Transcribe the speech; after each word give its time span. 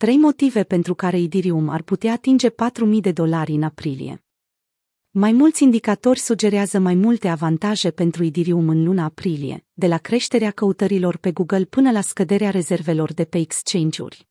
Trei 0.00 0.16
motive 0.16 0.64
pentru 0.64 0.94
care 0.94 1.18
Idirium 1.18 1.68
ar 1.68 1.82
putea 1.82 2.12
atinge 2.12 2.48
4.000 2.50 2.54
de 3.00 3.12
dolari 3.12 3.52
în 3.52 3.62
aprilie. 3.62 4.24
Mai 5.10 5.32
mulți 5.32 5.62
indicatori 5.62 6.18
sugerează 6.18 6.78
mai 6.78 6.94
multe 6.94 7.28
avantaje 7.28 7.90
pentru 7.90 8.24
Idirium 8.24 8.68
în 8.68 8.84
luna 8.84 9.04
aprilie, 9.04 9.66
de 9.72 9.86
la 9.86 9.98
creșterea 9.98 10.50
căutărilor 10.50 11.16
pe 11.16 11.32
Google 11.32 11.64
până 11.64 11.90
la 11.90 12.00
scăderea 12.00 12.50
rezervelor 12.50 13.12
de 13.12 13.24
pe 13.24 13.38
exchange-uri. 13.38 14.28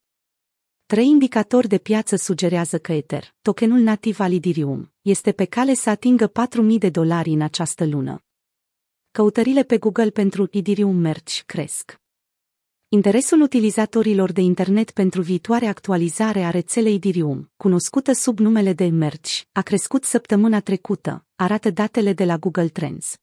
Trei 0.86 1.06
indicatori 1.06 1.68
de 1.68 1.78
piață 1.78 2.16
sugerează 2.16 2.78
că 2.78 2.92
Ether, 2.92 3.34
tokenul 3.42 3.78
nativ 3.78 4.20
al 4.20 4.32
Idirium, 4.32 4.92
este 5.00 5.32
pe 5.32 5.44
cale 5.44 5.74
să 5.74 5.90
atingă 5.90 6.28
4.000 6.28 6.78
de 6.78 6.90
dolari 6.90 7.30
în 7.30 7.40
această 7.40 7.86
lună. 7.86 8.24
Căutările 9.10 9.62
pe 9.62 9.78
Google 9.78 10.10
pentru 10.10 10.48
Idirium 10.50 10.96
mergi 10.96 11.42
cresc. 11.46 12.00
Interesul 12.92 13.40
utilizatorilor 13.40 14.32
de 14.32 14.40
internet 14.40 14.90
pentru 14.90 15.22
viitoare 15.22 15.66
actualizare 15.66 16.42
a 16.42 16.50
rețelei 16.50 16.98
Dirium, 16.98 17.50
cunoscută 17.56 18.12
sub 18.12 18.38
numele 18.38 18.72
de 18.72 18.86
Merge, 18.86 19.32
a 19.52 19.62
crescut 19.62 20.04
săptămâna 20.04 20.60
trecută, 20.60 21.26
arată 21.36 21.70
datele 21.70 22.12
de 22.12 22.24
la 22.24 22.36
Google 22.36 22.68
Trends. 22.68 23.16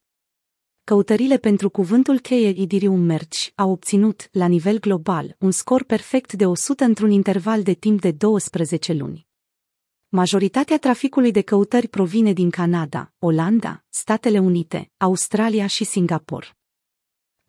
Căutările 0.84 1.38
pentru 1.38 1.70
cuvântul 1.70 2.20
cheie 2.20 2.50
Idirium 2.50 3.00
Merge 3.00 3.40
au 3.56 3.72
obținut, 3.72 4.30
la 4.32 4.46
nivel 4.46 4.80
global, 4.80 5.36
un 5.40 5.52
scor 5.52 5.84
perfect 5.84 6.34
de 6.34 6.46
100 6.46 6.84
într-un 6.84 7.12
interval 7.12 7.64
de 7.64 7.74
timp 7.74 8.02
de 8.02 8.12
12 8.12 8.94
luni. 8.94 9.28
Majoritatea 10.08 10.78
traficului 10.78 11.32
de 11.32 11.42
căutări 11.42 11.88
provine 11.88 12.34
din 12.34 12.50
Canada, 12.50 13.14
Olanda, 13.20 13.84
Statele 13.90 14.40
Unite, 14.40 14.92
Australia 14.98 15.68
și 15.68 15.84
Singapore. 15.84 16.57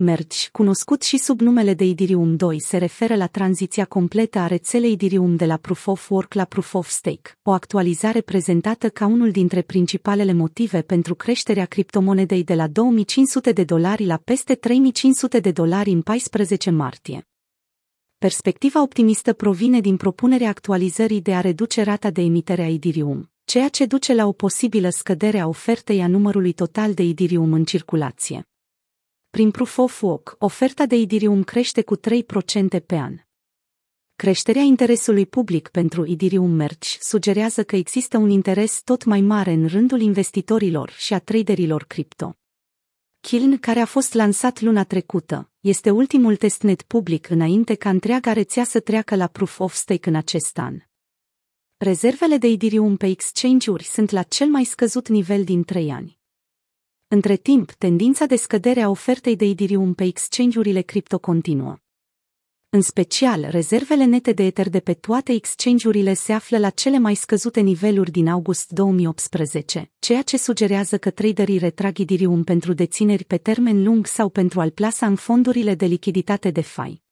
Merge, 0.01 0.49
cunoscut 0.53 1.03
și 1.03 1.19
sub 1.19 1.41
numele 1.41 1.75
de 1.75 1.85
Idirium 1.85 2.37
2, 2.37 2.61
se 2.61 2.77
referă 2.77 3.17
la 3.17 3.27
tranziția 3.27 3.85
completă 3.85 4.39
a 4.39 4.47
rețelei 4.47 4.93
Idirium 4.93 5.37
de 5.37 5.47
la 5.47 5.57
Proof 5.57 5.87
of 5.87 6.11
Work 6.11 6.35
la 6.35 6.45
Proof 6.45 6.75
of 6.75 6.89
Stake, 6.89 7.39
o 7.43 7.51
actualizare 7.51 8.21
prezentată 8.21 8.89
ca 8.89 9.07
unul 9.07 9.31
dintre 9.31 9.63
principalele 9.63 10.33
motive 10.33 10.83
pentru 10.83 11.15
creșterea 11.15 11.65
criptomonedei 11.65 12.45
de 12.45 12.55
la 12.55 12.67
2500 12.67 13.53
de 13.53 13.65
dolari 13.65 14.05
la 14.07 14.17
peste 14.17 14.55
3500 14.55 15.41
de 15.41 15.51
dolari 15.51 15.91
în 15.91 16.03
14 16.03 16.71
martie. 16.71 17.29
Perspectiva 18.19 18.83
optimistă 18.83 19.33
provine 19.33 19.81
din 19.81 19.97
propunerea 19.97 20.49
actualizării 20.49 21.21
de 21.21 21.35
a 21.35 21.41
reduce 21.41 21.83
rata 21.83 22.11
de 22.11 22.23
emitere 22.23 22.63
a 22.63 22.69
Idirium, 22.69 23.31
ceea 23.45 23.69
ce 23.69 23.87
duce 23.87 24.15
la 24.15 24.27
o 24.27 24.33
posibilă 24.33 24.89
scădere 24.89 25.39
a 25.39 25.47
ofertei 25.49 26.01
a 26.01 26.07
numărului 26.07 26.53
total 26.53 26.95
de 26.95 27.03
Idirium 27.03 27.53
în 27.53 27.65
circulație. 27.65 28.48
Prin 29.39 29.51
Proof 29.51 29.79
of 29.79 30.03
Work, 30.03 30.37
oferta 30.39 30.87
de 30.87 30.97
Idirium 30.97 31.43
crește 31.43 31.83
cu 31.83 31.97
3% 31.97 32.01
pe 32.87 32.97
an. 32.97 33.17
Creșterea 34.17 34.63
interesului 34.63 35.27
public 35.27 35.69
pentru 35.69 36.07
Idirium 36.07 36.51
Merge 36.51 36.89
sugerează 37.01 37.65
că 37.65 37.77
există 37.77 38.17
un 38.17 38.31
interes 38.31 38.81
tot 38.85 39.05
mai 39.05 39.21
mare 39.21 39.53
în 39.53 39.67
rândul 39.67 40.01
investitorilor 40.01 40.91
și 40.91 41.15
a 41.15 41.19
traderilor 41.19 41.85
cripto. 41.85 42.35
Kiln, 43.21 43.59
care 43.59 43.81
a 43.81 43.85
fost 43.85 44.15
lansat 44.15 44.61
luna 44.61 44.85
trecută, 44.85 45.51
este 45.61 45.91
ultimul 45.91 46.37
testnet 46.37 46.83
public 46.83 47.31
înainte 47.31 47.75
ca 47.75 47.91
întreaga 47.91 48.33
rețea 48.33 48.65
să 48.65 48.81
treacă 48.81 49.17
la 49.17 49.27
Proof 49.27 49.61
of 49.61 49.75
Stake 49.75 50.09
în 50.09 50.15
acest 50.15 50.59
an. 50.59 50.79
Rezervele 51.77 52.37
de 52.37 52.47
Idirium 52.47 52.97
pe 52.97 53.07
exchange-uri 53.07 53.85
sunt 53.85 54.11
la 54.11 54.23
cel 54.23 54.49
mai 54.49 54.65
scăzut 54.65 55.09
nivel 55.09 55.45
din 55.45 55.63
3 55.65 55.91
ani. 55.91 56.18
Între 57.11 57.37
timp, 57.37 57.73
tendința 57.73 58.27
de 58.27 58.37
scădere 58.37 58.81
a 58.81 58.89
ofertei 58.89 59.37
de 59.37 59.45
Idirium 59.45 59.95
pe 59.95 60.05
exchange-urile 60.05 60.81
cripto 60.81 61.19
continuă. 61.19 61.77
În 62.71 62.81
special, 62.81 63.47
rezervele 63.51 64.05
nete 64.05 64.33
de 64.33 64.43
Ether 64.43 64.69
de 64.69 64.81
pe 64.81 64.95
toate 64.95 65.33
exchange-urile 65.33 66.15
se 66.15 66.33
află 66.33 66.59
la 66.59 66.71
cele 66.71 66.99
mai 66.99 67.15
scăzute 67.15 67.61
niveluri 67.61 68.11
din 68.11 68.29
august 68.29 68.71
2018, 68.71 69.91
ceea 69.99 70.23
ce 70.23 70.39
sugerează 70.39 70.99
că 70.99 71.11
traderii 71.11 71.59
retrag 71.59 71.99
Idirium 71.99 72.45
pentru 72.45 72.73
dețineri 72.73 73.25
pe 73.25 73.37
termen 73.37 73.83
lung 73.83 74.07
sau 74.07 74.29
pentru 74.29 74.61
a-l 74.61 74.71
plasa 74.71 75.07
în 75.07 75.17
fondurile 75.17 75.75
de 75.75 75.87
lichiditate 75.87 76.51
de 76.51 76.61
FI. 76.61 77.03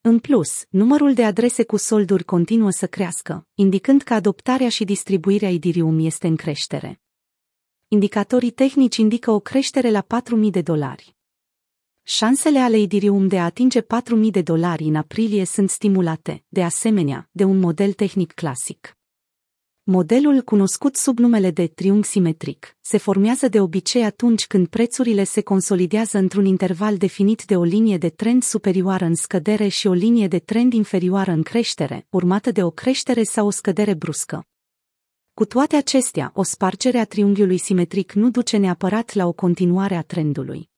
În 0.00 0.18
plus, 0.18 0.64
numărul 0.68 1.14
de 1.14 1.24
adrese 1.24 1.64
cu 1.64 1.76
solduri 1.76 2.24
continuă 2.24 2.70
să 2.70 2.86
crească, 2.86 3.46
indicând 3.54 4.02
că 4.02 4.14
adoptarea 4.14 4.68
și 4.68 4.84
distribuirea 4.84 5.50
Idirium 5.50 5.98
este 5.98 6.26
în 6.26 6.36
creștere. 6.36 7.00
Indicatorii 7.90 8.50
tehnici 8.50 8.96
indică 8.96 9.30
o 9.30 9.40
creștere 9.40 9.90
la 9.90 10.06
4.000 10.44 10.50
de 10.50 10.60
dolari. 10.60 11.16
Șansele 12.02 12.58
ale 12.58 12.78
Idirium 12.78 13.28
de 13.28 13.38
a 13.38 13.44
atinge 13.44 13.80
4.000 13.80 13.86
de 14.30 14.42
dolari 14.42 14.84
în 14.84 14.94
aprilie 14.94 15.44
sunt 15.44 15.70
stimulate, 15.70 16.44
de 16.48 16.62
asemenea, 16.64 17.28
de 17.32 17.44
un 17.44 17.58
model 17.58 17.92
tehnic 17.92 18.32
clasic. 18.32 18.96
Modelul, 19.82 20.40
cunoscut 20.42 20.96
sub 20.96 21.18
numele 21.18 21.50
de 21.50 21.66
triunghi 21.66 22.08
simetric, 22.08 22.76
se 22.80 22.98
formează 22.98 23.48
de 23.48 23.60
obicei 23.60 24.04
atunci 24.04 24.46
când 24.46 24.66
prețurile 24.66 25.24
se 25.24 25.40
consolidează 25.40 26.18
într-un 26.18 26.44
interval 26.44 26.96
definit 26.96 27.44
de 27.44 27.56
o 27.56 27.62
linie 27.62 27.98
de 27.98 28.08
trend 28.08 28.42
superioară 28.42 29.04
în 29.04 29.14
scădere 29.14 29.68
și 29.68 29.86
o 29.86 29.92
linie 29.92 30.28
de 30.28 30.38
trend 30.38 30.72
inferioară 30.72 31.30
în 31.30 31.42
creștere, 31.42 32.06
urmată 32.10 32.50
de 32.50 32.62
o 32.62 32.70
creștere 32.70 33.22
sau 33.22 33.46
o 33.46 33.50
scădere 33.50 33.94
bruscă. 33.94 34.46
Cu 35.38 35.44
toate 35.44 35.76
acestea, 35.76 36.30
o 36.34 36.42
spargere 36.42 36.98
a 36.98 37.04
triunghiului 37.04 37.58
simetric 37.58 38.12
nu 38.12 38.30
duce 38.30 38.56
neapărat 38.56 39.14
la 39.14 39.26
o 39.26 39.32
continuare 39.32 39.94
a 39.94 40.02
trendului. 40.02 40.70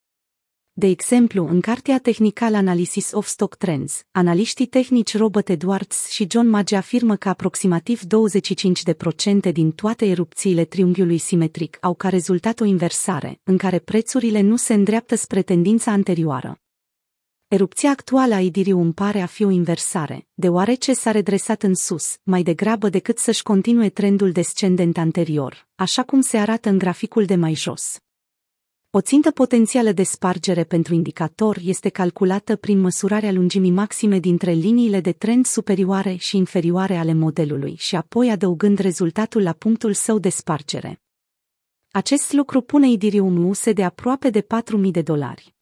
De 0.72 0.87
exemplu, 0.87 1.47
în 1.47 1.60
cartea 1.60 1.98
Technical 1.98 2.54
Analysis 2.54 3.12
of 3.12 3.26
Stock 3.26 3.54
Trends, 3.54 4.03
analiștii 4.10 4.66
tehnici 4.66 5.16
Robert 5.16 5.49
Edwards 5.49 6.09
și 6.09 6.26
John 6.31 6.49
Maggi 6.49 6.75
afirmă 6.75 7.16
că 7.16 7.28
aproximativ 7.28 8.00
25% 9.49 9.53
din 9.53 9.70
toate 9.70 10.06
erupțiile 10.06 10.65
triunghiului 10.65 11.19
simetric 11.19 11.78
au 11.81 11.94
ca 11.94 12.09
rezultat 12.09 12.60
o 12.60 12.65
inversare, 12.65 13.41
în 13.43 13.56
care 13.56 13.78
prețurile 13.78 14.41
nu 14.41 14.56
se 14.56 14.75
îndreaptă 14.75 15.15
spre 15.15 15.43
tendința 15.43 15.93
anterioară. 15.93 16.60
Erupția 17.53 17.91
actuală 17.91 18.34
a 18.34 18.41
Idirium 18.41 18.93
pare 18.93 19.21
a 19.21 19.27
fi 19.27 19.44
o 19.44 19.50
inversare, 19.50 20.27
deoarece 20.34 20.93
s-a 20.93 21.11
redresat 21.11 21.62
în 21.62 21.75
sus, 21.75 22.16
mai 22.22 22.43
degrabă 22.43 22.88
decât 22.88 23.19
să-și 23.19 23.43
continue 23.43 23.88
trendul 23.88 24.33
descendent 24.33 24.97
anterior, 24.97 25.69
așa 25.75 26.03
cum 26.03 26.21
se 26.21 26.38
arată 26.38 26.69
în 26.69 26.78
graficul 26.78 27.25
de 27.25 27.34
mai 27.34 27.55
jos. 27.55 27.99
O 28.91 29.00
țintă 29.00 29.31
potențială 29.31 29.93
de 29.93 30.03
spargere 30.03 30.65
pentru 30.65 30.94
indicator 30.94 31.59
este 31.62 31.88
calculată 31.88 32.56
prin 32.56 32.81
măsurarea 32.81 33.33
lungimii 33.33 33.71
maxime 33.71 34.19
dintre 34.19 34.53
liniile 34.53 35.00
de 35.00 35.12
trend 35.12 35.47
superioare 35.47 36.15
și 36.15 36.37
inferioare 36.37 36.97
ale 36.97 37.12
modelului 37.12 37.75
și 37.78 37.97
apoi 37.97 38.31
adăugând 38.31 38.78
rezultatul 38.78 39.43
la 39.43 39.53
punctul 39.53 39.93
său 39.93 40.19
de 40.19 40.28
spargere. 40.28 41.00
Acest 41.91 42.32
lucru 42.32 42.61
pune 42.61 42.88
Idirium 42.88 43.49
USE 43.49 43.72
de 43.72 43.84
aproape 43.84 44.31
de 44.31 44.41
4.000 44.41 44.91
de 44.91 45.03
dolari. 45.03 45.55